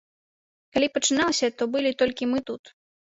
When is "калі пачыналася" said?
0.77-1.47